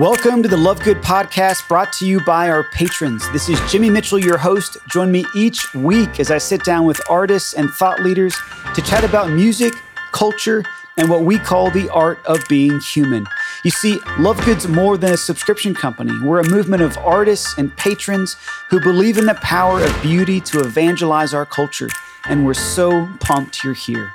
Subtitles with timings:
[0.00, 3.30] Welcome to the Love Good podcast brought to you by our patrons.
[3.32, 4.78] This is Jimmy Mitchell, your host.
[4.88, 8.34] Join me each week as I sit down with artists and thought leaders
[8.74, 9.74] to chat about music,
[10.12, 10.64] culture,
[10.96, 13.26] and what we call the art of being human.
[13.62, 16.18] You see, Love Good's more than a subscription company.
[16.24, 18.38] We're a movement of artists and patrons
[18.70, 21.90] who believe in the power of beauty to evangelize our culture.
[22.24, 24.10] And we're so pumped you're here.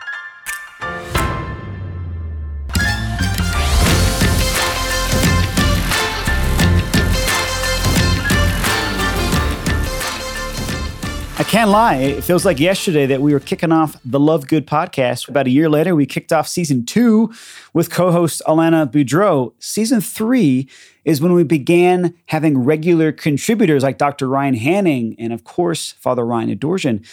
[11.37, 11.95] I can't lie.
[11.95, 15.27] It feels like yesterday that we were kicking off the Love Good podcast.
[15.27, 17.33] About a year later, we kicked off season two
[17.73, 19.51] with co host Alana Boudreau.
[19.59, 20.69] Season three
[21.03, 24.29] is when we began having regular contributors like Dr.
[24.29, 27.05] Ryan Hanning and, of course, Father Ryan Adorjan.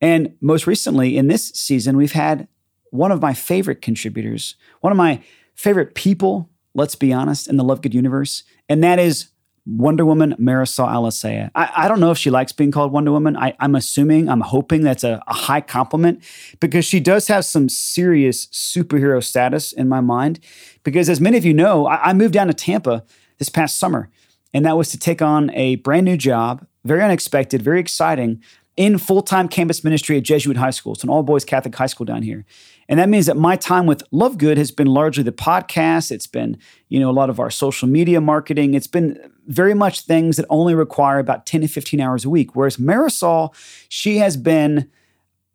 [0.00, 2.48] And most recently in this season, we've had
[2.90, 5.22] one of my favorite contributors, one of my
[5.56, 9.28] favorite people, let's be honest, in the Love Good universe, and that is
[9.68, 11.50] Wonder Woman Marisol Alicea.
[11.54, 13.36] I, I, don't know if she likes being called Wonder Woman.
[13.36, 16.22] I, am assuming, I'm hoping that's a, a, high compliment
[16.58, 20.40] because she does have some serious superhero status in my mind.
[20.84, 23.04] Because as many of you know, I, I moved down to Tampa
[23.36, 24.08] this past summer,
[24.54, 28.42] and that was to take on a brand new job, very unexpected, very exciting,
[28.78, 30.94] in full time campus ministry at Jesuit High School.
[30.94, 32.46] It's an all boys Catholic high school down here.
[32.88, 36.12] And that means that my time with Love Good has been largely the podcast.
[36.12, 36.56] It's been,
[36.88, 38.74] you know, a lot of our social media marketing.
[38.74, 39.18] It's been
[39.48, 42.54] very much things that only require about 10 to 15 hours a week.
[42.54, 43.52] Whereas Marisol,
[43.88, 44.88] she has been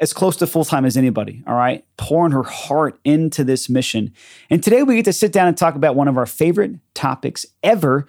[0.02, 4.14] as close to full time as anybody, all right, pouring her heart into this mission.
[4.50, 7.46] And today we get to sit down and talk about one of our favorite topics
[7.64, 8.06] ever,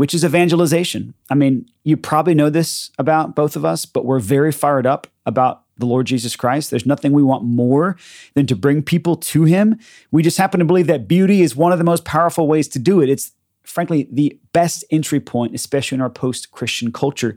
[0.00, 1.12] which is evangelization.
[1.28, 5.06] I mean, you probably know this about both of us, but we're very fired up
[5.26, 6.70] about the Lord Jesus Christ.
[6.70, 7.98] There's nothing we want more
[8.32, 9.78] than to bring people to Him.
[10.10, 12.78] We just happen to believe that beauty is one of the most powerful ways to
[12.78, 13.10] do it.
[13.10, 17.36] It's frankly the best entry point, especially in our post Christian culture.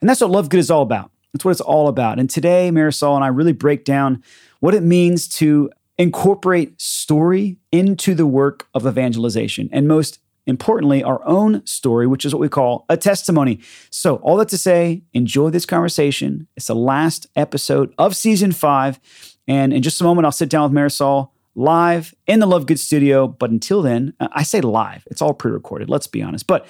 [0.00, 1.10] And that's what Love Good is all about.
[1.34, 2.18] That's what it's all about.
[2.18, 4.22] And today, Marisol and I really break down
[4.60, 9.68] what it means to incorporate story into the work of evangelization.
[9.72, 13.60] And most importantly, our own story, which is what we call a testimony.
[13.90, 16.48] So, all that to say, enjoy this conversation.
[16.56, 18.98] It's the last episode of season five.
[19.46, 22.80] And in just a moment, I'll sit down with Marisol live in the Love Good
[22.80, 23.28] studio.
[23.28, 26.46] But until then, I say live, it's all pre recorded, let's be honest.
[26.46, 26.66] But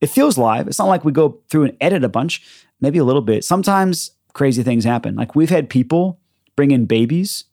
[0.00, 0.68] it feels live.
[0.68, 2.42] It's not like we go through and edit a bunch,
[2.80, 3.44] maybe a little bit.
[3.44, 5.16] Sometimes crazy things happen.
[5.16, 6.20] Like we've had people
[6.54, 7.44] bring in babies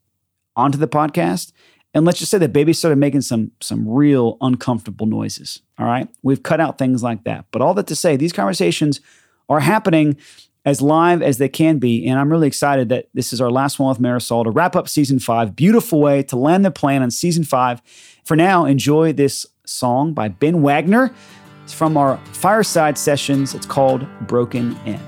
[0.55, 1.53] onto the podcast
[1.93, 5.61] and let's just say that baby started making some some real uncomfortable noises.
[5.77, 6.07] All right.
[6.23, 7.45] We've cut out things like that.
[7.51, 8.99] But all that to say, these conversations
[9.49, 10.17] are happening
[10.65, 12.07] as live as they can be.
[12.07, 14.87] And I'm really excited that this is our last one with Marisol to wrap up
[14.87, 15.55] season five.
[15.55, 17.81] Beautiful way to land the plane on season five.
[18.23, 21.13] For now, enjoy this song by Ben Wagner.
[21.63, 23.53] It's from our fireside sessions.
[23.53, 24.99] It's called Broken In.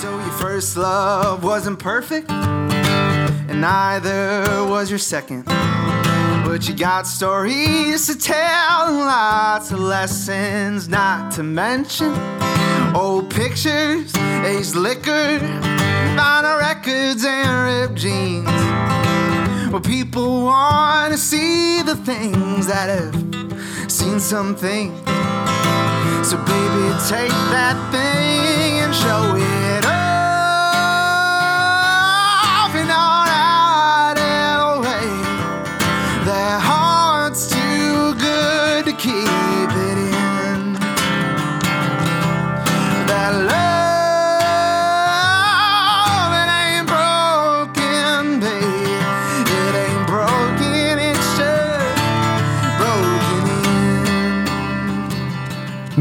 [0.00, 5.44] So your first love wasn't perfect, and neither was your second.
[6.50, 12.12] But you got stories to tell, and lots of lessons not to mention.
[12.92, 15.38] Old pictures, aged liquor,
[16.18, 18.46] vinyl records, and ripped jeans.
[19.70, 23.14] Well, people want to see the things that have
[23.88, 24.90] seen something.
[26.24, 29.59] So, baby, take that thing and show it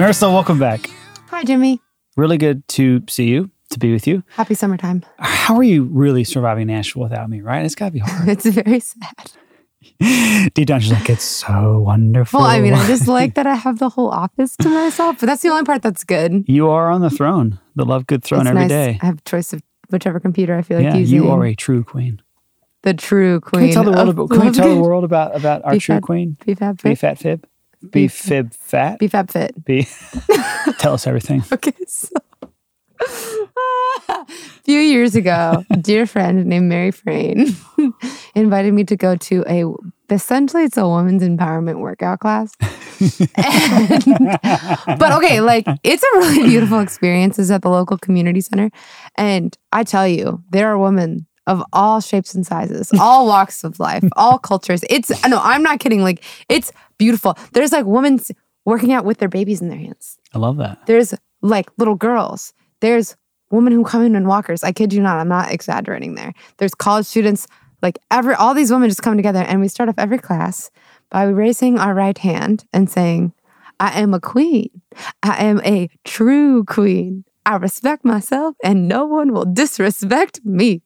[0.09, 0.89] Marisol, welcome back.
[1.29, 1.79] Hi, Jimmy.
[2.17, 4.23] Really good to see you, to be with you.
[4.29, 5.05] Happy summertime.
[5.19, 7.63] How are you really surviving Nashville without me, right?
[7.63, 8.27] It's got to be hard.
[8.27, 9.31] it's very sad.
[10.55, 12.39] Deep down, she's like, it's so wonderful.
[12.39, 15.27] Well, I mean, I just like that I have the whole office to myself, but
[15.27, 16.44] that's the only part that's good.
[16.47, 18.69] You are on the throne, the love good throne it's every nice.
[18.69, 19.00] day.
[19.03, 21.17] I have choice of whichever computer I feel like yeah, using.
[21.17, 22.19] You are a true queen.
[22.81, 23.59] The true queen.
[23.59, 26.00] Can we tell the world, about, can we tell the world about, about our true
[26.00, 26.35] queen?
[26.47, 26.89] Be fab fit.
[26.89, 27.45] Be fat fib.
[27.91, 28.99] Be fib fat.
[28.99, 29.63] Be fab fit.
[29.63, 29.87] Be.
[30.79, 31.43] Tell us everything.
[31.53, 32.09] Okay, so
[33.01, 34.25] a
[34.63, 37.55] few years ago, a dear friend named Mary Frayne
[38.35, 39.65] invited me to go to a
[40.13, 42.53] essentially it's a women's empowerment workout class.
[43.37, 47.39] and, but okay, like it's a really beautiful experience.
[47.39, 48.69] It's at the local community center.
[49.15, 53.80] And I tell you, there are women of all shapes and sizes, all walks of
[53.80, 54.84] life, all cultures.
[54.90, 56.04] It's no, I'm not kidding.
[56.04, 57.36] Like it's beautiful.
[57.54, 58.19] There's like women
[58.66, 60.19] working out with their babies in their hands.
[60.34, 60.86] I love that.
[60.86, 62.54] There's like little girls.
[62.81, 63.18] There's
[63.50, 64.63] women who come in in walkers.
[64.63, 65.18] I kid you not.
[65.18, 66.34] I'm not exaggerating there.
[66.57, 67.48] There's college students.
[67.81, 70.69] Like every all these women just come together, and we start off every class
[71.10, 73.34] by raising our right hand and saying,
[73.80, 74.69] "I am a queen.
[75.24, 77.25] I am a true queen.
[77.44, 80.84] I respect myself, and no one will disrespect me."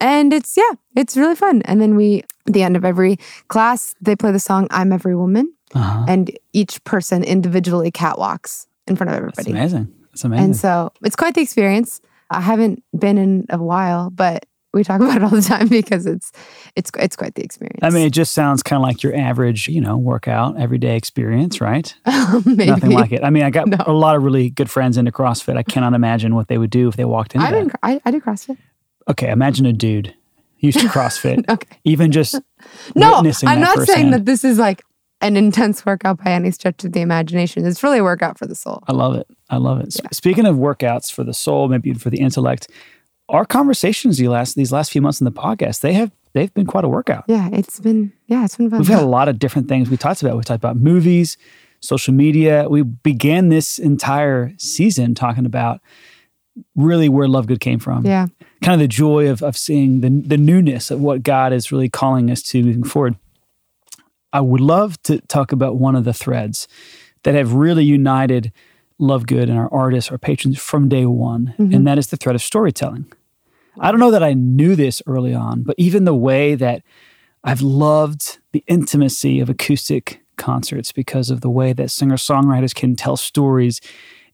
[0.00, 1.62] And it's yeah, it's really fun.
[1.64, 3.18] And then we, at the end of every
[3.48, 6.04] class, they play the song "I'm Every Woman." Uh-huh.
[6.06, 9.58] and each person individually catwalks in front of That's everybody.
[9.58, 9.92] amazing.
[10.10, 10.44] That's amazing.
[10.44, 12.00] And so it's quite the experience.
[12.30, 16.06] I haven't been in a while, but we talk about it all the time because
[16.06, 16.30] it's
[16.76, 17.80] it's it's quite the experience.
[17.82, 21.60] I mean, it just sounds kind of like your average, you know, workout, everyday experience,
[21.60, 21.92] right?
[22.44, 23.24] maybe Nothing like it.
[23.24, 23.78] I mean, I got No.
[23.86, 25.56] a lot of really good friends into CrossFit.
[25.56, 27.78] I cannot imagine what they would do if they walked into I, that.
[27.82, 28.58] I I do CrossFit.
[29.08, 30.14] Okay, imagine a dude
[30.58, 31.78] used to CrossFit, Okay.
[31.84, 32.34] even just
[32.94, 34.82] No, I'm not saying that this is like
[35.20, 37.64] an intense workout by any stretch of the imagination.
[37.66, 38.82] It's really a workout for the soul.
[38.88, 39.26] I love it.
[39.50, 39.92] I love it.
[39.92, 42.68] Sp- Speaking of workouts for the soul, maybe even for the intellect,
[43.28, 46.66] our conversations these last these last few months in the podcast, they have they've been
[46.66, 47.24] quite a workout.
[47.26, 48.80] Yeah, it's been yeah, it's been fun.
[48.80, 50.36] We've had a lot of different things we talked about.
[50.36, 51.38] We talked about movies,
[51.80, 52.68] social media.
[52.68, 55.80] We began this entire season talking about
[56.74, 58.04] really where Love Good came from.
[58.06, 58.26] yeah,
[58.62, 61.88] Kind of the joy of, of seeing the, the newness of what God is really
[61.88, 63.16] calling us to moving forward.
[64.32, 66.66] I would love to talk about one of the threads
[67.22, 68.52] that have really united
[68.98, 71.74] Love Good and our artists, our patrons from day one, mm-hmm.
[71.74, 73.12] and that is the thread of storytelling.
[73.78, 76.82] I don't know that I knew this early on, but even the way that
[77.42, 82.96] I've loved the intimacy of acoustic concerts because of the way that singer songwriters can
[82.96, 83.80] tell stories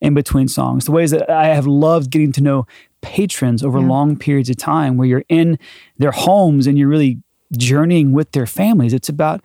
[0.00, 2.67] in between songs, the ways that I have loved getting to know
[3.02, 3.88] patrons over Yeah.
[3.88, 5.58] long periods of time where you're in
[5.99, 7.19] their homes and you're really
[7.56, 8.93] journeying with their families.
[8.93, 9.43] It's about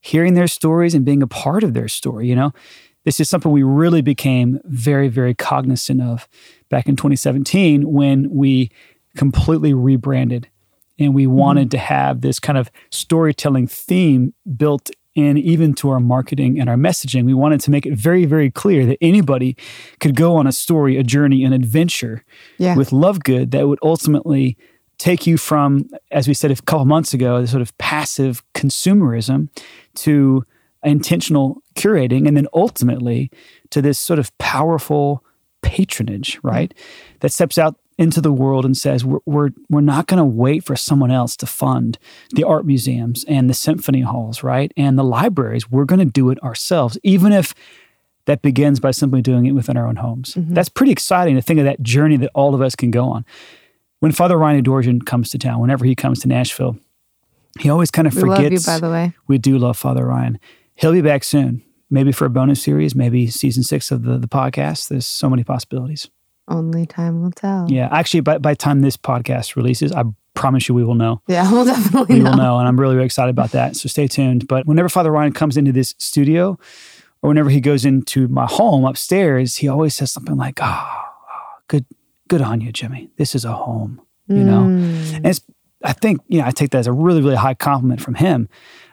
[0.00, 2.52] hearing their stories and being a part of their story, you know?
[3.04, 6.26] This is something we really became very, very cognizant of
[6.70, 8.70] back in 2017 when we
[9.16, 10.48] completely rebranded
[10.98, 11.34] and we mm-hmm.
[11.34, 16.68] wanted to have this kind of storytelling theme built in even to our marketing and
[16.68, 17.24] our messaging.
[17.24, 19.56] We wanted to make it very, very clear that anybody
[20.00, 22.24] could go on a story, a journey, an adventure
[22.58, 24.56] yeah, with Love Good that would ultimately
[24.98, 29.48] take you from, as we said a couple months ago, the sort of passive consumerism
[29.94, 30.44] to
[30.82, 33.30] intentional curating, and then ultimately
[33.70, 35.24] to this sort of powerful
[35.62, 36.74] patronage, right?
[36.74, 37.16] Mm-hmm.
[37.20, 40.64] That steps out into the world and says, we're, we're, we're not going to wait
[40.64, 41.98] for someone else to fund
[42.30, 44.72] the art museums and the symphony halls, right?
[44.76, 45.70] And the libraries.
[45.70, 47.54] We're going to do it ourselves, even if
[48.26, 50.34] that begins by simply doing it within our own homes.
[50.34, 50.54] Mm-hmm.
[50.54, 53.24] That's pretty exciting to think of that journey that all of us can go on.
[54.00, 56.76] When Father Ryan Adorjan comes to town, whenever he comes to Nashville,
[57.60, 58.66] he always kind of we love you forgets.
[58.66, 59.12] by the way.
[59.28, 60.38] we do love Father Ryan.
[60.74, 64.26] He'll be back soon, maybe for a bonus series, maybe season six of the, the
[64.26, 64.88] podcast.
[64.88, 66.10] There's so many possibilities.
[66.48, 67.66] Only time will tell.
[67.70, 70.04] Yeah, actually, by, by time this podcast releases, I
[70.34, 71.22] promise you we will know.
[71.26, 72.30] yeah, we'll definitely We know.
[72.30, 73.76] will know, and I'm really, really excited about that.
[73.76, 74.46] So stay tuned.
[74.48, 76.58] But whenever Father Ryan comes into this studio,
[77.22, 81.02] or whenever he goes into my home upstairs, he always says something like, "Oh,
[81.68, 81.86] good,
[82.28, 83.08] good on you, Jimmy.
[83.16, 85.16] This is a home." You know, Mm.
[85.16, 85.40] and it's.
[85.82, 88.48] I think you know I take that as a really, really high compliment from him.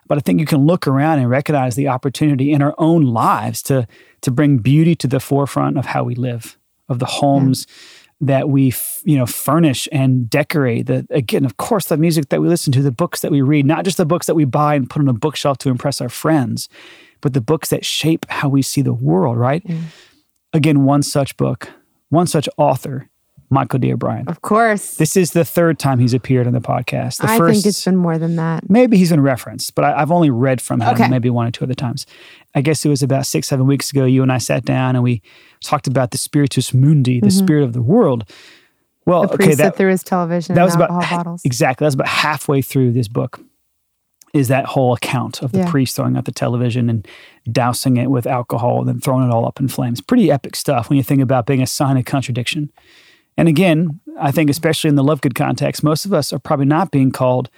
[0.08, 3.62] But I think you can look around and recognize the opportunity in our own lives
[3.64, 3.88] to
[4.22, 6.58] to bring beauty to the forefront of how we live,
[6.92, 7.66] of the homes
[8.24, 10.86] that we f- you know furnish and decorate.
[10.86, 13.66] The again, of course, the music that we listen to, the books that we read,
[13.66, 16.10] not just the books that we buy and put on a bookshelf to impress our
[16.10, 16.70] friends,
[17.22, 19.38] but the books that shape how we see the world.
[19.38, 19.64] Right?
[19.66, 19.82] Mm.
[20.54, 21.70] Again, one such book,
[22.10, 23.10] one such author,
[23.50, 23.92] Michael D.
[23.94, 24.28] O'Brien.
[24.28, 24.96] Of course.
[24.96, 27.18] This is the third time he's appeared on the podcast.
[27.22, 28.70] The I first, think it's been more than that.
[28.70, 31.08] maybe he's been referenced, but I, I've only read from him Okay.
[31.08, 32.06] maybe one or two other times.
[32.54, 34.06] I guess it was about six, seven weeks ago.
[34.06, 35.22] You and I sat down and we
[35.64, 38.30] talked about the spiritus mundi, the spirit of the world.
[39.06, 39.34] Well, Mm-hmm.
[39.44, 41.42] Okay, that, through his television that was about bottles.
[41.44, 41.86] exactly.
[41.86, 43.40] That's about halfway through this book.
[44.34, 45.70] Is that whole account of the Yeah.
[45.72, 47.06] priest throwing out the television and
[47.52, 50.00] dousing it with alcohol and then throwing it all up in flames?
[50.02, 52.72] Pretty epic stuff when you think about being a sign of contradiction.
[53.38, 56.66] And again, I think especially in the love good context, most of us are probably
[56.66, 57.50] not being called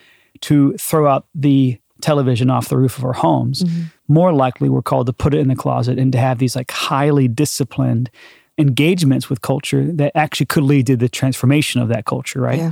[0.42, 3.64] to throw out the television off the roof of our homes.
[3.64, 3.82] Mm-hmm.
[4.08, 6.72] More likely, we're called to put it in the closet and to have these like
[6.72, 8.10] highly disciplined
[8.58, 12.60] engagements with culture that actually could lead to the transformation of that culture, right?
[12.60, 12.72] Yeah.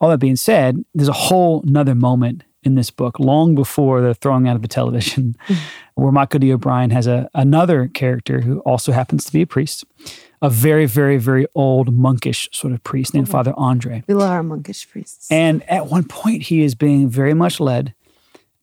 [0.00, 4.14] All that being said, there's a whole nother moment in this book, long before the
[4.14, 5.36] throwing out of the television,
[5.94, 6.52] where Michael D.
[6.52, 9.84] O'Brien has a, another character who also happens to be a priest,
[10.42, 13.32] a very, very, very old monkish sort of priest named mm-hmm.
[13.32, 14.02] Father Andre.
[14.06, 15.30] We love our monkish priests.
[15.30, 17.94] And at one point, he is being very much led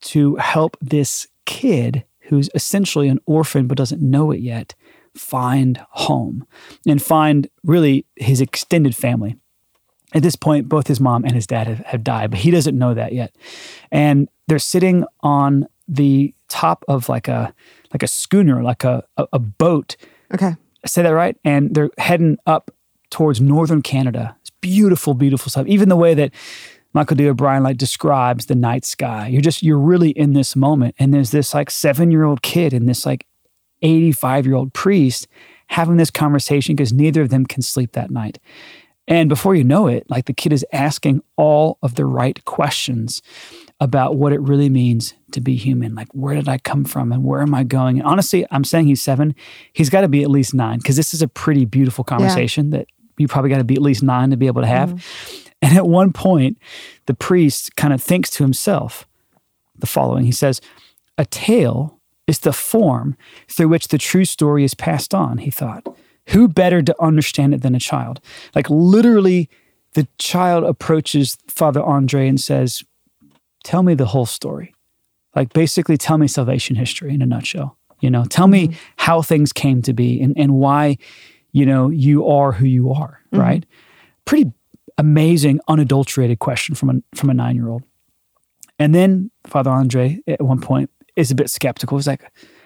[0.01, 4.73] to help this kid who's essentially an orphan but doesn't know it yet
[5.13, 6.47] find home
[6.87, 9.35] and find really his extended family.
[10.13, 12.77] At this point, both his mom and his dad have, have died, but he doesn't
[12.77, 13.35] know that yet.
[13.91, 17.53] And they're sitting on the top of like a
[17.93, 19.97] like a schooner, like a, a, a boat.
[20.33, 20.55] Okay.
[20.83, 21.35] I Say that right?
[21.43, 22.71] And they're heading up
[23.09, 24.37] towards northern Canada.
[24.39, 25.67] It's beautiful, beautiful stuff.
[25.67, 26.31] Even the way that
[26.93, 27.27] Michael D.
[27.27, 29.27] O'Brien like describes the night sky.
[29.27, 30.95] You're just you're really in this moment.
[30.99, 33.25] And there's this like seven year old kid and this like
[33.81, 35.27] 85 year old priest
[35.67, 38.39] having this conversation because neither of them can sleep that night.
[39.07, 43.21] And before you know it, like the kid is asking all of the right questions
[43.79, 45.95] about what it really means to be human.
[45.95, 47.97] Like, where did I come from and where am I going?
[47.97, 49.35] And honestly, I'm saying he's seven.
[49.73, 52.79] He's got to be at least nine because this is a pretty beautiful conversation yeah.
[52.79, 54.91] that you probably got to be at least nine to be able to have.
[54.91, 55.50] Mm-hmm.
[55.61, 56.57] And at one point,
[57.05, 59.07] the priest kind of thinks to himself
[59.77, 60.61] the following He says,
[61.17, 65.85] A tale is the form through which the true story is passed on, he thought.
[66.27, 68.21] Who better to understand it than a child?
[68.55, 69.49] Like, literally,
[69.93, 72.83] the child approaches Father Andre and says,
[73.63, 74.73] Tell me the whole story.
[75.35, 77.77] Like, basically, tell me salvation history in a nutshell.
[77.99, 78.71] You know, tell mm-hmm.
[78.71, 80.97] me how things came to be and, and why,
[81.51, 83.39] you know, you are who you are, mm-hmm.
[83.39, 83.65] right?
[84.25, 84.51] Pretty
[84.97, 87.83] amazing, unadulterated question from a, from a nine year old.
[88.79, 91.97] And then Father Andre, at one point, is a bit skeptical.
[91.97, 92.23] He's like,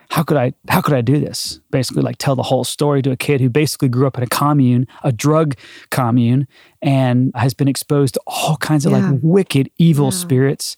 [0.10, 1.60] how could I how could I do this?
[1.72, 4.28] Basically, like tell the whole story to a kid who basically grew up in a
[4.28, 5.56] commune, a drug
[5.90, 6.48] commune,
[6.82, 9.10] and has been exposed to all kinds of yeah.
[9.10, 10.12] like wicked, evil yeah.
[10.12, 10.78] spirits.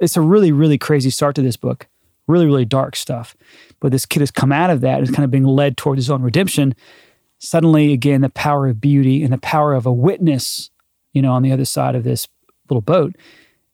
[0.00, 1.88] It's a really, really crazy start to this book.
[2.26, 3.36] Really, really dark stuff.
[3.80, 5.98] But this kid has come out of that and is kind of being led toward
[5.98, 6.74] his own redemption.
[7.38, 10.70] Suddenly, again, the power of beauty and the power of a witness,
[11.12, 12.28] you know, on the other side of this
[12.68, 13.16] little boat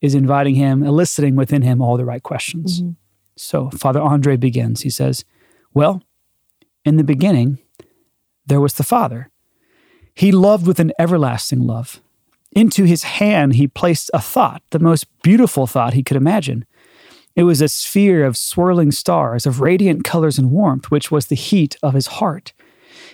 [0.01, 2.81] is inviting him, eliciting within him all the right questions.
[2.81, 2.93] Mm-hmm.
[3.37, 4.83] So Father Andre begins.
[4.83, 5.25] He says,
[5.75, 6.03] Well,
[6.85, 7.59] in the beginning,
[8.47, 9.31] there was the Father.
[10.15, 12.01] He loved with an everlasting love.
[12.53, 16.65] Into his hand, he placed a thought, the most beautiful thought he could imagine.
[17.35, 21.35] It was a sphere of swirling stars, of radiant colors and warmth, which was the
[21.35, 22.55] heat of his heart.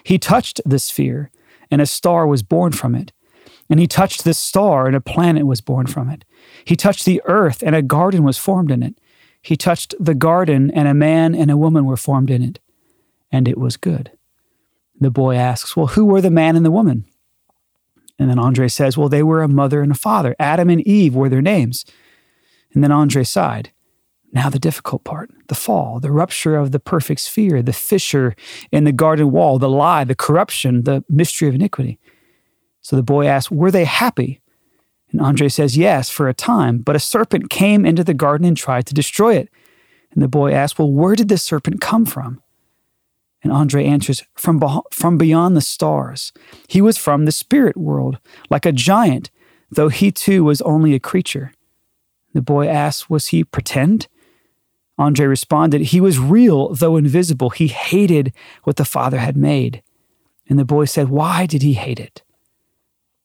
[0.04, 1.32] He touched the sphere,
[1.72, 3.12] and a star was born from it.
[3.72, 6.26] And he touched this star, and a planet was born from it.
[6.62, 9.00] He touched the earth, and a garden was formed in it.
[9.40, 12.60] He touched the garden, and a man and a woman were formed in it,
[13.30, 14.10] and it was good.
[15.00, 17.06] The boy asks, Well, who were the man and the woman?
[18.18, 20.36] And then Andre says, Well, they were a mother and a father.
[20.38, 21.86] Adam and Eve were their names.
[22.74, 23.72] And then Andre sighed.
[24.34, 28.36] Now, the difficult part the fall, the rupture of the perfect sphere, the fissure
[28.70, 31.98] in the garden wall, the lie, the corruption, the mystery of iniquity.
[32.82, 34.40] So the boy asks, Were they happy?
[35.10, 36.78] And Andre says, Yes, for a time.
[36.78, 39.48] But a serpent came into the garden and tried to destroy it.
[40.12, 42.42] And the boy asks, Well, where did this serpent come from?
[43.42, 44.62] And Andre answers, from,
[44.92, 46.32] from beyond the stars.
[46.68, 48.18] He was from the spirit world,
[48.50, 49.30] like a giant,
[49.70, 51.52] though he too was only a creature.
[52.34, 54.08] The boy asks, Was he pretend?
[54.98, 57.50] Andre responded, He was real, though invisible.
[57.50, 58.32] He hated
[58.64, 59.82] what the Father had made.
[60.48, 62.21] And the boy said, Why did he hate it?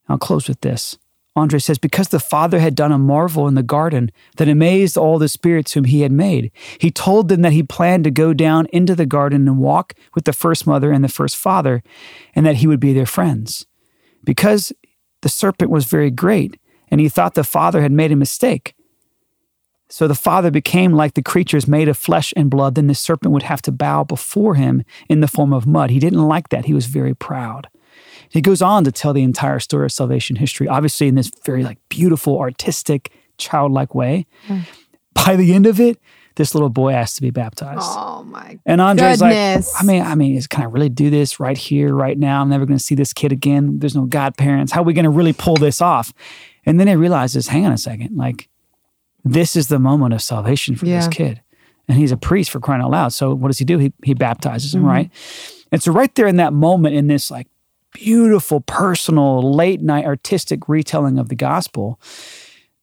[0.10, 0.98] I'll close with this.
[1.36, 5.20] Andre says, because the Father had done a marvel in the garden that amazed all
[5.20, 6.52] the spirits whom he had made.
[6.80, 10.26] He told them that he planned to go down into the garden and walk with
[10.26, 11.84] the first mother and the first father,
[12.36, 13.68] and that he would be their friends.
[14.24, 14.74] Because
[15.22, 16.60] the serpent was very great,
[16.90, 18.74] and he thought the Father had made a mistake.
[19.90, 23.32] So the Father became like the creatures made of flesh and blood, then the serpent
[23.34, 25.92] would have to bow before him in the form of mud.
[25.92, 26.66] He didn't like that.
[26.66, 27.68] He was very proud.
[28.29, 31.63] He goes on to tell the entire story of salvation history, obviously in this very
[31.63, 34.25] like beautiful, artistic, childlike way.
[34.48, 34.63] Mm.
[35.13, 36.00] By the end of it,
[36.36, 37.81] this little boy has to be baptized.
[37.81, 38.60] Oh my!
[38.65, 39.74] And Andre's goodness.
[39.74, 42.41] like, I mean, I mean, is, can I really do this right here, right now?
[42.41, 43.79] I'm never going to see this kid again.
[43.79, 44.72] There's no godparents.
[44.72, 46.13] How are we going to really pull this off?
[46.65, 48.50] And then he realizes, hang on a second, like
[49.25, 50.98] this is the moment of salvation for yeah.
[50.98, 51.41] this kid.
[51.88, 53.13] And he's a priest for crying out loud.
[53.13, 53.77] So what does he do?
[53.77, 54.89] He he baptizes him, mm-hmm.
[54.89, 55.12] right?
[55.72, 57.48] And so right there in that moment, in this like
[57.94, 62.00] beautiful, personal, late night artistic retelling of the gospel,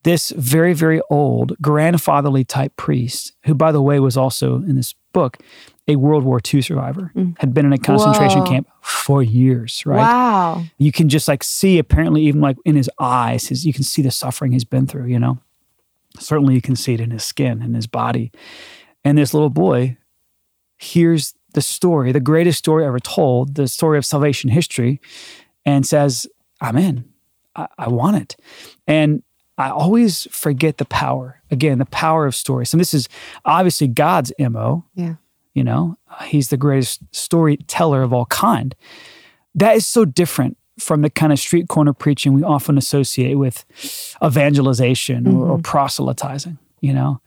[0.03, 4.95] this very, very old grandfatherly type priest, who, by the way, was also in this
[5.13, 5.39] book
[5.87, 7.37] a World War II survivor, mm.
[7.39, 8.47] had been in a concentration Whoa.
[8.47, 9.99] camp for years, right?
[9.99, 10.65] Wow.
[10.79, 14.01] You can just like see, apparently, even like in his eyes, his, you can see
[14.01, 15.39] the suffering he's been through, you know?
[16.19, 18.33] Certainly, you can see it in his skin and his body.
[19.05, 19.99] And this little boy
[20.79, 25.01] hears the story, the greatest story ever told, the story of salvation history,
[25.65, 26.27] and says,
[26.61, 27.05] I'm in.
[27.57, 28.37] I, I want it.
[28.87, 29.23] And
[29.57, 31.41] I always forget the power.
[31.51, 32.73] Again, the power of stories.
[32.73, 33.09] And this is
[33.45, 34.85] obviously God's MO.
[34.95, 35.15] Yeah.
[35.55, 38.75] You know, he's the greatest storyteller of all kind.
[39.55, 43.65] That is so different from the kind of street corner preaching we often associate with
[44.23, 45.63] evangelization or, or mm-hmm.
[45.63, 46.59] proselytizing.
[46.81, 47.21] You know,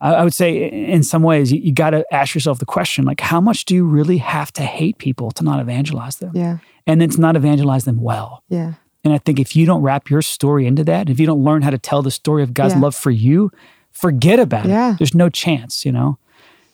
[0.00, 3.04] I, I would say in some ways you, you got to ask yourself the question
[3.04, 6.32] like, how much do you really have to hate people to not evangelize them?
[6.34, 6.58] Yeah.
[6.86, 8.42] And then to not evangelize them well.
[8.48, 8.74] Yeah.
[9.04, 11.62] And I think if you don't wrap your story into that, if you don't learn
[11.62, 12.80] how to tell the story of God's Yeah.
[12.80, 13.50] love for you,
[13.92, 14.92] forget about Yeah.
[14.92, 14.98] it.
[14.98, 16.18] There's no chance, you know?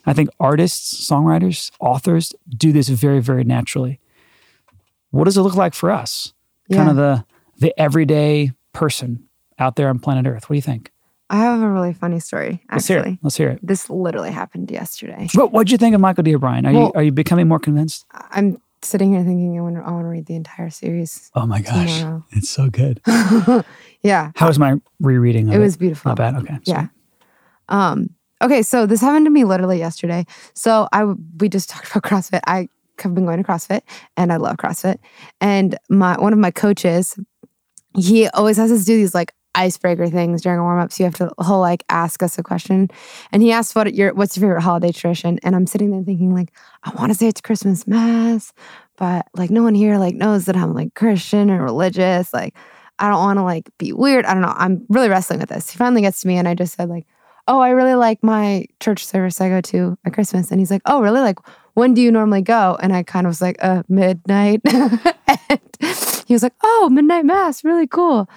[0.06, 3.98] I think artists, songwriters, authors do this very, very naturally.
[5.10, 6.32] What does it look like for us?
[6.72, 7.24] Kind of the
[7.58, 9.24] the everyday person
[9.58, 10.44] out there on planet Earth.
[10.50, 10.90] What do you think?
[11.28, 13.18] I have a really funny story, Let's hear it.
[13.22, 13.60] Let's hear it.
[13.62, 15.28] This literally happened yesterday.
[15.34, 16.34] What what'd you think of Michael D.
[16.34, 16.66] O'Brien?
[16.66, 18.04] Are you are you becoming more convinced?
[18.12, 21.30] I'm sitting here thinking I want to, I want to read the entire series.
[21.34, 21.98] Oh my gosh.
[21.98, 22.24] Tomorrow.
[22.30, 23.00] It's so good.
[24.06, 24.30] Yeah.
[24.36, 25.56] How was my rereading of it?
[25.56, 26.10] It was beautiful.
[26.10, 26.36] Not bad.
[26.36, 26.58] Okay.
[26.64, 26.86] Yeah.
[27.68, 30.26] Um, okay, so this happened to me literally yesterday.
[30.54, 31.04] So I
[31.40, 32.40] we just talked about CrossFit.
[32.46, 32.68] I
[33.00, 33.82] have been going to CrossFit
[34.16, 34.98] and I love CrossFit.
[35.40, 37.18] And my one of my coaches,
[37.96, 40.96] he always has us do these like icebreaker things during a warm ups.
[40.96, 42.88] So you have to he'll like ask us a question.
[43.32, 45.40] And he asked what your what's your favorite holiday tradition?
[45.42, 46.52] And I'm sitting there thinking like,
[46.84, 48.52] I want to say it's Christmas mass,
[48.96, 52.32] but like no one here like knows that I'm like Christian or religious.
[52.32, 52.54] Like
[52.98, 54.24] I don't want to like be weird.
[54.24, 54.54] I don't know.
[54.56, 55.70] I'm really wrestling with this.
[55.70, 57.06] He finally gets to me and I just said like,
[57.48, 60.82] "Oh, I really like my church service I go to at Christmas." And he's like,
[60.86, 61.20] "Oh, really?
[61.20, 61.38] Like
[61.74, 65.60] when do you normally go?" And I kind of was like, "Uh, midnight." and
[66.26, 68.28] he was like, "Oh, midnight mass, really cool."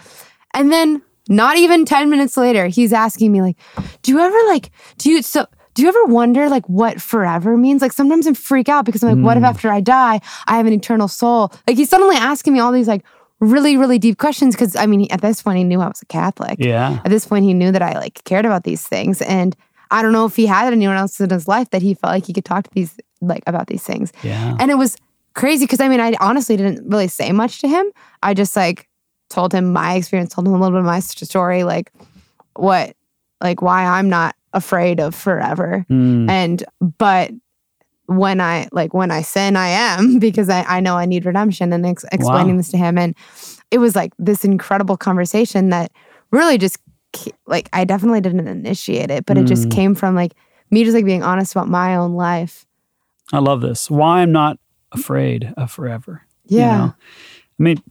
[0.54, 3.58] And then not even 10 minutes later, he's asking me like,
[4.02, 5.46] "Do you ever like do you so
[5.76, 7.82] do you ever wonder like what forever means?
[7.82, 9.46] Like sometimes I freak out because I'm like, what if hmm.
[9.46, 11.54] after I die, I have an eternal soul?
[11.68, 13.06] Like he's suddenly asking me all these like
[13.40, 16.06] really, really deep questions because I mean, at this point, he knew I was a
[16.06, 16.58] Catholic.
[16.60, 17.00] Yeah.
[17.06, 19.56] At this point, he knew that I like cared about these things, and
[19.92, 22.26] I don't know if he had anyone else in his life that he felt like
[22.26, 24.12] he could talk to these like about these things.
[24.24, 24.58] Yeah.
[24.60, 24.98] And it was
[25.34, 27.92] crazy because I mean, I honestly didn't really say much to him.
[28.22, 28.88] I just like
[29.30, 31.92] told him my experience, told him a little bit of my story, like
[32.56, 32.96] what,
[33.42, 35.86] like why I'm not afraid of forever.
[35.90, 36.30] Mm.
[36.30, 36.64] And,
[36.98, 37.32] but
[38.08, 41.72] when I, like, when I sin, I am because I, I know I need redemption
[41.74, 42.58] and ex- explaining Wow.
[42.58, 42.98] this to him.
[42.98, 43.16] And
[43.72, 45.92] it was like this incredible conversation that
[46.32, 46.78] really just,
[47.48, 49.72] like, I definitely didn't initiate it, but it just Mm.
[49.72, 50.34] came from like
[50.72, 52.66] me just like being honest about my own life.
[53.32, 53.90] I love this.
[53.92, 54.58] Why I'm not
[54.92, 56.24] afraid of forever.
[56.48, 56.78] you Yeah.
[56.78, 56.94] know?
[57.60, 57.84] I mean,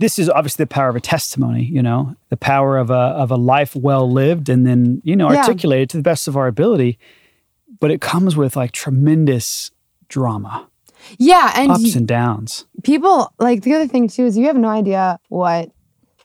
[0.00, 3.30] this is obviously the power of a testimony, you know, the power of a of
[3.30, 5.38] a life well lived and then, you know, Yeah.
[5.40, 6.98] articulated to the best of our ability.
[7.80, 9.70] But it comes with like tremendous
[10.08, 10.68] drama,
[11.18, 11.52] Yeah.
[11.56, 12.66] And ups and downs.
[12.82, 15.70] people like the other thing too is you have no idea what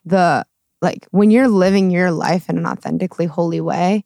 [0.06, 0.46] the
[0.82, 4.04] like when you're living your life in an authentically holy way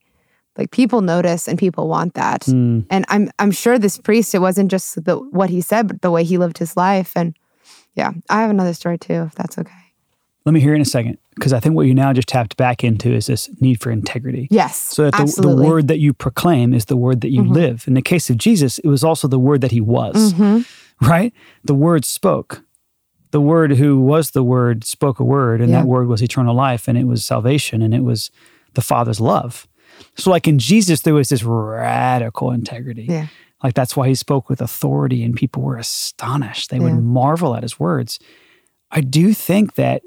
[0.58, 2.86] like people notice and people want that Mm.
[2.89, 6.12] and i'm i'm sure this priest it wasn't just the what he said but the
[6.12, 7.36] way he lived his life and
[7.96, 9.72] yeah i have another story too if that's okay
[10.46, 12.58] Let me hear it in a second because I think what you now just tapped
[12.58, 14.48] back into is this need for integrity.
[14.52, 17.50] yes So that the, the word that you proclaim is the word that you Mhm.
[17.56, 17.86] live.
[17.88, 20.66] In the case of Jesus, it was also the word that he was, Mhm.
[21.02, 21.34] right?
[21.64, 22.62] The word spoke.
[23.32, 25.80] The word who was the word spoke a word, and Yeah.
[25.82, 28.30] that word was eternal life, and it was salvation, and it was
[28.76, 29.66] the Father's love.
[30.16, 33.06] So, like in Jesus, there was this radical integrity.
[33.10, 33.28] yeah
[33.63, 36.69] Like that's why he spoke with authority, and people were astonished.
[36.69, 36.84] They Yeah.
[36.95, 38.19] would marvel at his words.
[38.91, 40.02] I do think that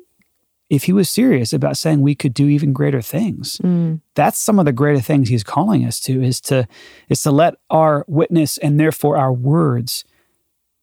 [0.69, 4.01] if he was serious about saying we could do even greater things, Mm.
[4.15, 6.67] that's some of the greater things he's calling us to is to
[7.09, 10.05] is to let our witness and therefore our words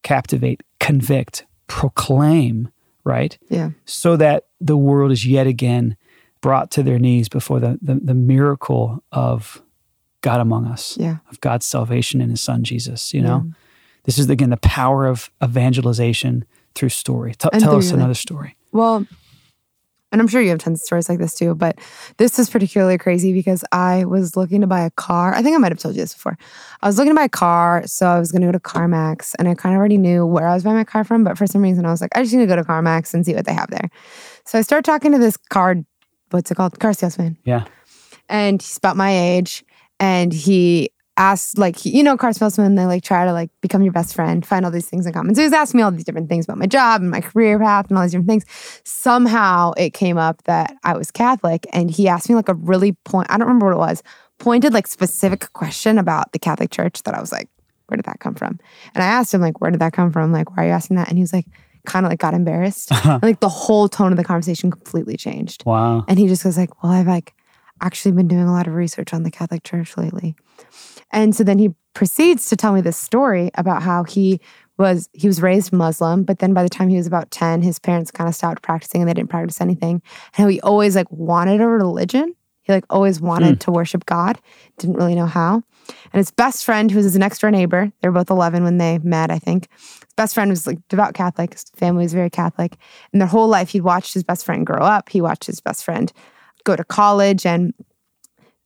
[0.03, 2.69] captivate, convict, proclaim,
[3.03, 3.37] right?
[3.49, 5.95] yeah So that the world is yet again
[6.41, 9.61] brought to their knees before the the, the miracle of
[10.23, 13.45] God among us, yeah of God's salvation in his son Jesus, you know?
[14.05, 16.43] This is again the power of evangelization
[16.75, 17.35] through story.
[17.35, 18.55] T- tell us another story.
[18.71, 19.05] Well,
[20.11, 21.79] and I'm sure you have tons of stories like this too, but
[22.17, 25.33] this is particularly crazy because I was looking to buy a car.
[25.33, 26.37] I think I might have told you this before.
[26.81, 29.33] I was looking to buy a car, so I was going to go to CarMax,
[29.39, 31.47] and I kind of already knew where I was buying my car from, but for
[31.47, 33.45] some reason I was like, I just need to go to CarMax and see what
[33.45, 33.89] they have there.
[34.45, 35.77] So I start talking to this car,
[36.29, 36.79] what's it called?
[36.79, 37.63] Car salesman Yeah.
[38.29, 39.63] and he's about my age
[40.03, 43.83] and he asked like he- you know car salesmen they like try to like become
[43.83, 45.35] your best friend find all these things in common.
[45.35, 47.59] So he was asking me all these different things about my job and my career
[47.59, 48.45] path and all these different things.
[48.83, 52.93] Somehow it came up that i was catholic and he asked me like a really
[53.11, 54.03] point i don't remember what it was
[54.39, 57.47] pointed like specific question about the catholic church that i was like
[57.87, 58.59] where did that come from?
[58.95, 60.31] And i asked him like where did that come from?
[60.31, 61.09] Like why are you asking that?
[61.09, 61.45] And he was like
[61.85, 62.91] kind of like got embarrassed.
[62.91, 65.63] And, like the whole tone of the conversation completely changed.
[65.65, 66.05] Wow.
[66.07, 67.33] and he just was like, "Well, I've like,
[67.83, 70.35] actually been doing a lot of research on the Catholic Church lately.
[71.11, 74.39] And so then he proceeds to tell me this story about how he
[74.77, 77.77] was he was raised Muslim, but then by the time he was about 10, his
[77.77, 80.01] parents kind of stopped practicing and they didn't practice anything.
[80.35, 82.33] And how he always like wanted a religion.
[82.63, 83.59] He like always wanted mm.
[83.59, 84.39] to worship God,
[84.77, 85.55] didn't really know how.
[85.55, 88.77] And his best friend, who was his next door neighbor, they were both 11 when
[88.77, 89.67] they met, I think.
[89.71, 91.51] His best friend was like devout Catholic.
[91.51, 92.77] His family was very Catholic.
[93.11, 95.09] And their whole life, he'd watched his best friend grow up.
[95.09, 96.11] He watched his best friend
[96.63, 97.73] go to college and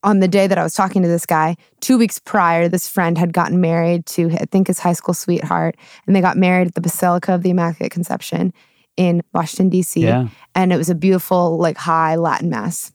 [0.03, 3.17] on the day that I was talking to this guy, two weeks prior, this friend
[3.17, 5.75] had gotten married to, I think, his high school sweetheart.
[6.05, 8.53] And they got married at the Basilica of the Immaculate Conception
[8.95, 10.03] in Washington, D.C.
[10.03, 10.27] Yeah.
[10.55, 12.93] And it was a beautiful, like, high Latin Mass.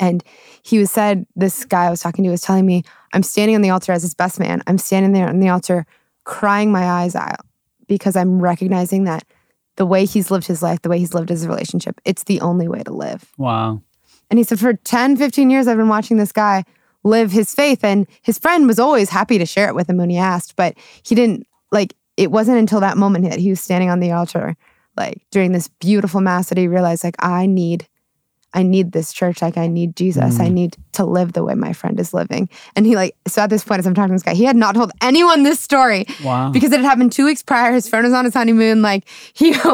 [0.00, 0.24] And
[0.62, 3.62] he was said, this guy I was talking to was telling me, I'm standing on
[3.62, 4.62] the altar as his best man.
[4.66, 5.84] I'm standing there on the altar
[6.24, 7.40] crying my eyes out
[7.86, 9.24] because I'm recognizing that
[9.76, 12.66] the way he's lived his life, the way he's lived his relationship, it's the only
[12.66, 13.32] way to live.
[13.36, 13.82] Wow.
[14.30, 16.64] And he said, for 10, 15 years, I've been watching this guy
[17.02, 17.84] live his faith.
[17.84, 20.74] And his friend was always happy to share it with him when he asked, but
[21.02, 24.56] he didn't like it wasn't until that moment that he was standing on the altar,
[24.96, 27.88] like during this beautiful mass that he realized, like, I need
[28.54, 29.42] I need this church.
[29.42, 30.38] Like, I need Jesus.
[30.38, 30.40] Mm.
[30.40, 32.48] I need to live the way my friend is living.
[32.76, 34.56] And he, like, so at this point, as I'm talking to this guy, he had
[34.56, 36.06] not told anyone this story.
[36.22, 36.50] Wow.
[36.50, 37.72] Because it had happened two weeks prior.
[37.72, 38.80] His friend was on his honeymoon.
[38.80, 39.50] Like, he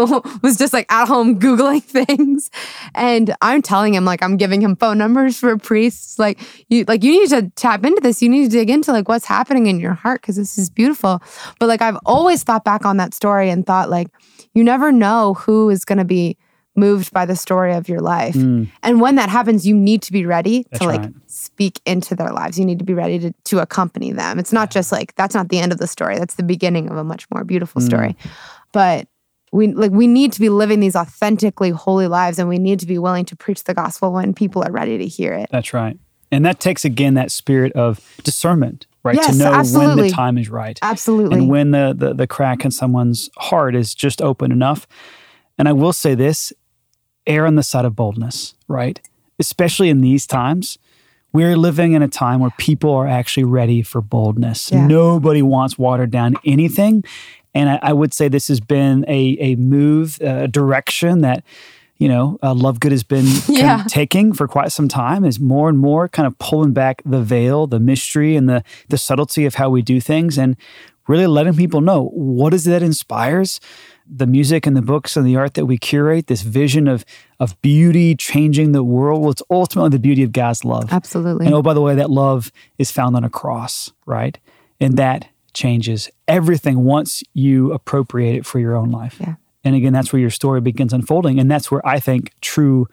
[0.42, 2.50] was just like at home Googling things.
[2.94, 6.18] And I'm telling him, like, I'm giving him phone numbers for priests.
[6.18, 8.22] Like, you, like, you need to tap into this.
[8.22, 11.22] You need to dig into like what's happening in your heart because this is beautiful.
[11.58, 14.08] But like, I've always thought back on that story and thought, like,
[14.54, 16.38] you never know who is going to be
[16.80, 18.34] moved by the story of your life.
[18.34, 18.68] Mm.
[18.82, 21.14] And when that happens, you need to be ready that's to like right.
[21.26, 22.58] speak into their lives.
[22.58, 24.38] You need to be ready to, to accompany them.
[24.38, 26.18] It's not just like that's not the end of the story.
[26.18, 27.86] That's the beginning of a much more beautiful mm.
[27.86, 28.16] story.
[28.72, 29.06] But
[29.52, 32.86] we like we need to be living these authentically holy lives and we need to
[32.86, 35.48] be willing to preach the gospel when people are ready to hear it.
[35.50, 35.98] That's right.
[36.32, 39.16] And that takes again that spirit of discernment, right?
[39.16, 40.02] Yes, to know absolutely.
[40.02, 40.78] when the time is right.
[40.80, 41.38] Absolutely.
[41.38, 44.86] And when the, the the crack in someone's heart is just open enough.
[45.58, 46.52] And I will say this
[47.26, 49.00] err on the side of boldness, right?
[49.38, 50.78] Especially in these times.
[51.32, 54.72] We're living in a time where people are actually ready for boldness.
[54.72, 54.84] Yeah.
[54.86, 57.04] Nobody wants watered down anything.
[57.54, 61.44] And I, I, would say this has been a, a move, a direction that,
[61.98, 63.84] you know, uh, Love Good has been yeah.
[63.88, 67.66] taking for quite some time is more and more kind of pulling back the veil,
[67.66, 70.56] the mystery, and the, the subtlety of how we do things and
[71.06, 73.60] really letting people know what is it that inspires
[74.12, 77.04] the music and the books and the art that we curate, this vision of
[77.38, 79.22] of beauty changing the world.
[79.22, 80.92] Well, it's ultimately the beauty of God's love.
[80.92, 81.46] Absolutely.
[81.46, 84.38] And oh, by the way, that love is found on a cross, right?
[84.80, 89.16] And that changes everything once you appropriate it for your own life.
[89.20, 89.34] Yeah.
[89.64, 91.38] And again, that's where your story begins unfolding.
[91.38, 92.88] And that's where I think true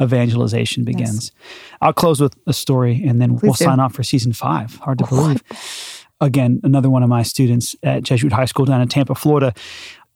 [0.00, 1.32] evangelization begins.
[1.34, 1.76] Yes.
[1.80, 3.64] I'll close with a story and then Please we'll do.
[3.64, 4.76] sign off for season five.
[4.76, 5.42] Hard to believe.
[6.20, 9.54] Again, another one of my students at Jesuit High School down in Tampa, Florida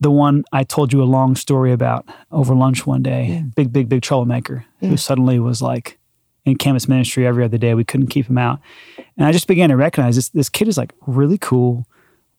[0.00, 3.40] the one I told you a long story about over lunch one day, yeah.
[3.54, 4.90] big, big, big troublemaker yeah.
[4.90, 5.98] who suddenly was like
[6.44, 7.74] in campus ministry every other day.
[7.74, 8.61] We couldn't keep him out.
[9.16, 11.87] And I just began to recognize this, this kid is like really cool,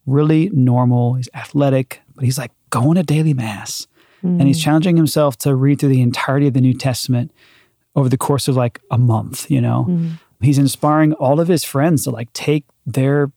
[0.06, 1.14] really normal.
[1.14, 3.86] He's athletic, but he's like going to daily mass.
[4.22, 4.38] Mm.
[4.38, 4.64] And he's mm.
[4.64, 7.32] challenging himself to read through the entirety of the New Testament
[7.96, 9.86] over the course of like a month, you know.
[9.88, 10.12] Mm.
[10.40, 13.32] He's inspiring all of his friends to like take their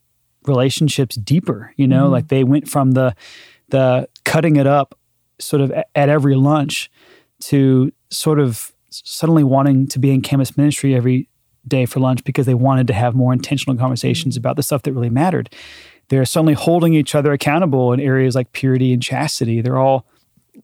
[0.45, 2.12] relationships deeper, you know, mm.
[2.12, 3.15] like they went from the
[3.71, 4.97] the cutting it up
[5.39, 6.89] sort of at every lunch
[7.39, 11.27] to sort of suddenly wanting to be in campus ministry every
[11.67, 14.93] day for lunch because they wanted to have more intentional conversations about the stuff that
[14.93, 15.49] really mattered.
[16.10, 19.62] They're suddenly holding each other accountable in areas like purity and chastity.
[19.62, 20.05] They're all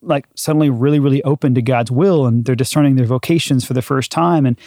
[0.02, 3.82] like suddenly really, really open to God's will and they're discerning their vocations for the
[3.82, 4.60] first time and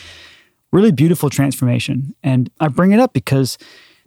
[0.73, 2.15] really beautiful transformation.
[2.23, 3.59] And I bring it up because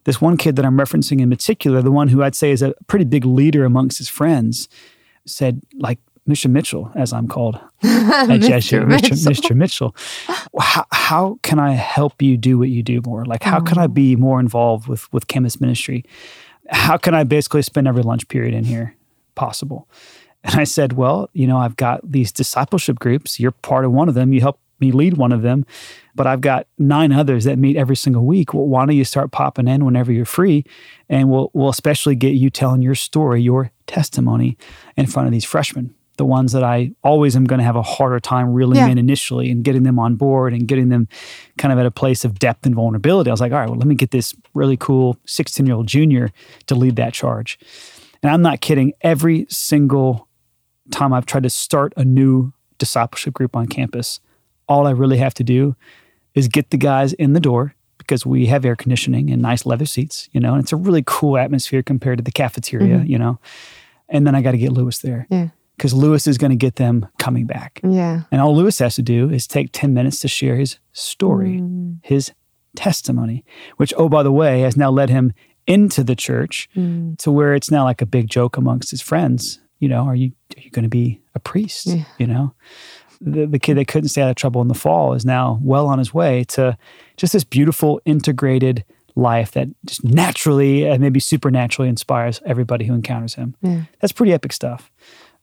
[0.05, 2.73] this one kid that I'm referencing in particular, the one who I'd say is a
[2.87, 4.67] pretty big leader amongst his friends,
[5.25, 6.49] said, like, Mr.
[6.49, 9.17] Mitchell, as I'm called at Jesuit, Mitchell.
[9.17, 9.55] Mr.
[9.55, 9.95] Mitchell,
[10.57, 13.25] how, how can I help you do what you do more?
[13.25, 13.93] Like, how can I mm.
[13.93, 16.05] be more involved with with campus ministry?
[16.69, 18.95] How can I basically spend every lunch period in here
[19.35, 19.89] possible?
[20.45, 23.39] And I said, well, you know, I've got these discipleship groups.
[23.39, 24.33] You're part of one of them.
[24.33, 25.65] You help me lead one of them,
[26.15, 28.53] but I've got nine others that meet every single week.
[28.53, 30.65] Well, why don't you start popping in whenever you're free?
[31.09, 34.57] And we'll, we'll especially get you telling your story, your testimony
[34.97, 37.81] in front of these freshmen, the ones that I always am going to have a
[37.81, 38.88] harder time reeling yeah.
[38.88, 41.07] in initially and getting them on board and getting them
[41.57, 43.29] kind of at a place of depth and vulnerability.
[43.29, 45.88] I was like, all right, well, let me get this really cool 16 year old
[45.88, 46.29] junior
[46.67, 47.57] to lead that charge.
[48.21, 48.93] And I'm not kidding.
[49.01, 50.27] Every single
[50.91, 54.19] time I've tried to start a new discipleship group on campus,
[54.67, 55.76] all I really have to do
[56.36, 59.86] is get the guys in the door because we have air conditioning and nice leather
[59.86, 63.39] seats, you know, and it's a really cool atmosphere compared to the cafeteria, you know.
[64.10, 65.49] And then I got to get Lewis there Yeah.
[65.78, 67.80] because Lewis is going to get them coming back.
[67.84, 68.23] Yeah.
[68.32, 71.99] And all Lewis has to do is take 10 minutes to share his story, Mm.
[72.04, 72.32] his
[72.76, 73.45] testimony,
[73.78, 75.32] which, oh, by the way, has now led him
[75.67, 77.17] into the church Mm.
[77.19, 79.60] to where it's now like a big joke amongst his friends.
[79.80, 81.88] You know, are you are you going to be a priest?
[81.88, 82.04] Yeah.
[82.17, 82.54] You know,
[83.23, 85.88] the, the kid that couldn't stay out of trouble in the fall is now well
[85.88, 86.77] on his way to
[87.17, 88.83] just this beautiful integrated
[89.15, 93.55] life that just naturally and maybe supernaturally inspires everybody who encounters him.
[93.62, 93.83] Yeah.
[93.99, 94.91] That's pretty epic stuff.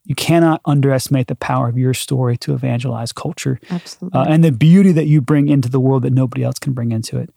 [0.05, 4.19] You cannot underestimate the power of your story to evangelize culture Absolutely.
[4.19, 6.91] uh, and the beauty that you bring into the world that nobody else can bring
[6.91, 7.31] into it.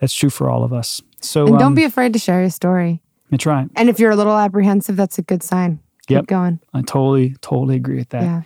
[0.00, 1.00] That's true for all of us.
[1.20, 3.00] So and um, don't be afraid to share your story.
[3.30, 3.68] That's right.
[3.76, 5.80] And if you're a little apprehensive, that's a good sign.
[6.06, 6.60] Keep going.
[6.72, 8.22] I totally, totally agree with that.
[8.22, 8.42] Yeah.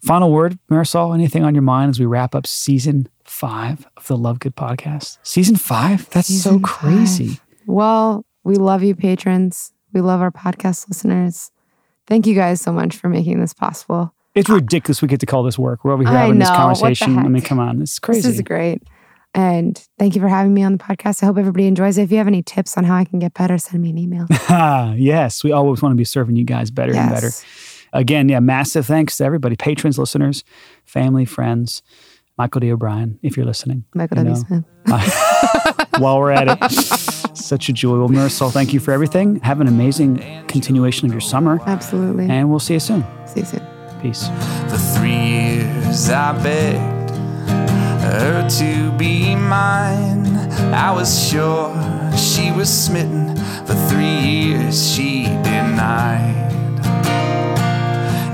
[0.00, 4.16] Final word, Marisol, anything on your mind as we wrap up season five of the
[4.16, 5.18] Love Good podcast?
[5.22, 6.08] Season five?
[6.10, 7.28] That's so crazy.
[7.28, 7.40] five.
[7.66, 9.72] Well, we love you, patrons.
[9.92, 11.50] We love our podcast listeners.
[12.06, 14.14] Thank you guys so much for making this possible.
[14.34, 15.84] It's ridiculous we get to call this work.
[15.84, 16.54] We're over here I having this know.
[16.54, 17.18] The conversation.
[17.18, 17.82] I mean, come on.
[17.82, 18.22] It's crazy.
[18.22, 18.82] This is great.
[19.34, 21.22] And thank you for having me on the podcast.
[21.22, 22.02] I hope everybody enjoys it.
[22.04, 24.26] If you have any tips on how I can get better, send me an email.
[24.96, 27.30] Yes, we always want to be serving you guys better and better.
[27.92, 28.00] Yes.
[28.00, 30.44] Again, yeah, massive thanks to everybody, patrons, listeners,
[30.84, 31.82] family, friends,
[32.36, 32.70] Michael D.
[32.72, 33.84] O'Brien, if you're listening.
[33.94, 34.44] Michael you W.
[34.50, 34.64] know.
[35.98, 36.70] While we're at it,
[37.36, 37.98] such a joy.
[37.98, 39.40] Well, Marisol, thank you for everything.
[39.40, 42.28] Have an amazing continuation of your summer, Absolutely.
[42.28, 43.04] and we'll see you soon.
[43.26, 43.66] See you soon.
[44.00, 44.28] Peace.
[44.70, 47.10] For three years I begged
[48.02, 50.26] her to be mine.
[50.72, 51.74] I was sure
[52.16, 53.36] she was smitten.
[53.66, 56.47] For three years she denied.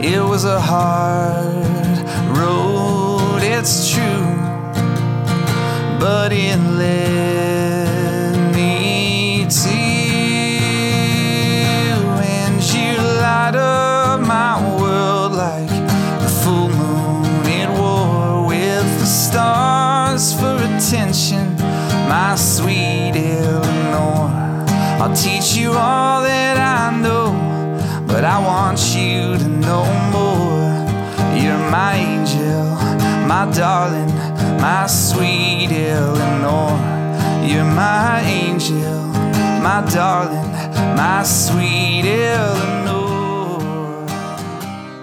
[0.06, 1.46] It was a hard
[2.36, 4.36] road, it's true,
[5.98, 10.74] but it led me to you,
[12.20, 15.70] and you light up my world like
[16.20, 21.56] the full moon it war with the stars for attention,
[22.10, 24.28] my sweet Eleanor.
[25.00, 27.32] I'll teach you all that I know,
[28.06, 30.74] but I want you to know more.
[31.40, 32.64] You're my angel,
[33.26, 34.14] my darling,
[34.60, 36.70] my sweet Eleanor.
[37.44, 39.02] You're my angel,
[39.62, 40.50] my darling,
[40.96, 42.83] my sweet Eleanor.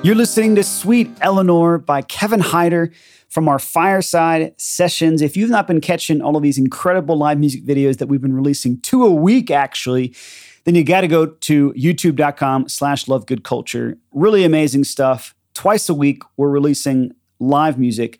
[0.03, 2.91] You're listening to Sweet Eleanor by Kevin Heider
[3.29, 5.21] from our Fireside Sessions.
[5.21, 8.33] If you've not been catching all of these incredible live music videos that we've been
[8.33, 10.15] releasing two a week, actually,
[10.63, 13.95] then you got to go to youtube.com slash lovegoodculture.
[14.11, 15.35] Really amazing stuff.
[15.53, 18.19] Twice a week, we're releasing live music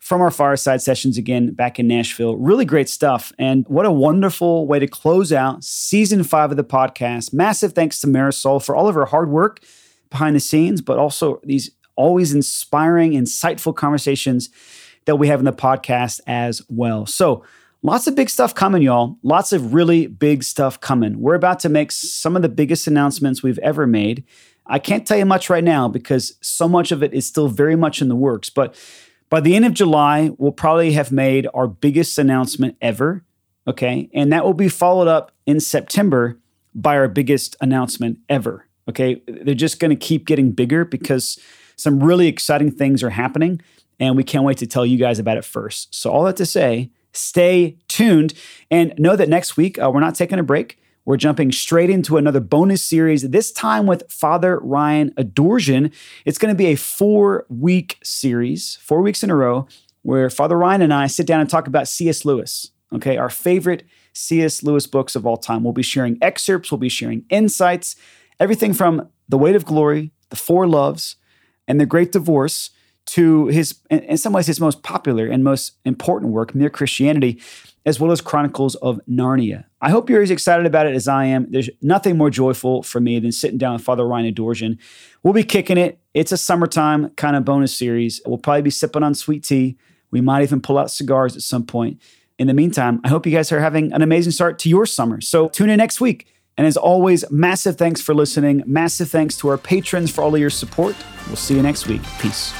[0.00, 2.36] from our Fireside Sessions again back in Nashville.
[2.36, 3.32] Really great stuff.
[3.38, 7.32] And what a wonderful way to close out season five of the podcast.
[7.32, 9.60] Massive thanks to Marisol for all of her hard work
[10.12, 14.48] behind the scenes, but also these always inspiring, insightful conversations
[15.04, 17.06] that we have in the podcast as well.
[17.06, 17.44] So,
[17.82, 19.18] lots of big stuff coming, y'all.
[19.22, 21.18] Lots of really big stuff coming.
[21.18, 24.24] We're about to make some of the biggest announcements we've ever made.
[24.66, 27.74] I can't tell you much right now because so much of it is still very
[27.74, 28.76] much in the works, but
[29.28, 33.24] by the end of July, we'll probably have made our biggest announcement ever.
[33.66, 34.10] Okay.
[34.12, 36.38] And that will be followed up in September
[36.74, 38.66] by our biggest announcement ever.
[38.92, 39.22] Okay.
[39.26, 41.38] They're just going to keep getting bigger because
[41.76, 43.62] some really exciting things are happening.
[43.98, 45.94] And we can't wait to tell you guys about it first.
[45.94, 48.34] So, all that to say, stay tuned
[48.70, 50.78] and know that next week uh, we're not taking a break.
[51.04, 55.92] We're jumping straight into another bonus series, this time with Father Ryan Adorjan.
[56.24, 59.66] It's going to be a four week series, four weeks in a row,
[60.02, 62.24] where Father Ryan and I sit down and talk about C.S.
[62.24, 64.62] Lewis, okay, our favorite C.S.
[64.62, 65.64] Lewis books of all time.
[65.64, 67.96] We'll be sharing excerpts, we'll be sharing insights,
[68.42, 71.14] everything from The Weight of Glory, The Four Loves,
[71.68, 72.70] and The Great Divorce
[73.06, 77.40] to his, in some ways, his most popular and most important work, Mere Christianity,
[77.86, 79.64] as well as Chronicles of Narnia.
[79.80, 81.46] I hope you're as excited about it as I am.
[81.50, 84.78] There's nothing more joyful for me than sitting down with Father Ryan Adorjan.
[85.22, 86.00] We'll be kicking it.
[86.14, 88.20] It's a summertime kind of bonus series.
[88.26, 89.78] We'll probably be sipping on sweet tea.
[90.10, 92.00] We might even pull out cigars at some point.
[92.38, 95.20] In the meantime, I hope you guys are having an amazing start to your summer.
[95.20, 96.26] So tune in next week.
[96.56, 98.62] And as always, massive thanks for listening.
[98.66, 100.96] Massive thanks to our patrons for all of your support.
[101.26, 102.02] We'll see you next week.
[102.18, 102.52] Peace.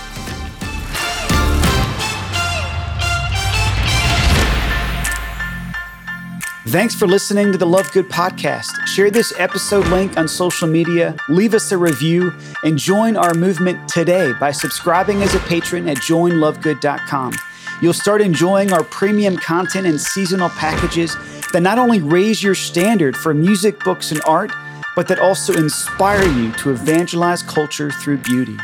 [6.69, 8.87] Thanks for listening to the Love Good podcast.
[8.87, 12.33] Share this episode link on social media, leave us a review,
[12.65, 17.35] and join our movement today by subscribing as a patron at joinlovegood.com.
[17.83, 21.15] You'll start enjoying our premium content and seasonal packages
[21.53, 24.53] that not only raise your standard for music, books, and art,
[24.95, 28.59] but that also inspire you to evangelize culture through beauty.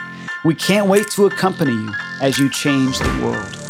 [0.44, 3.67] We can't wait to accompany you as you change the world.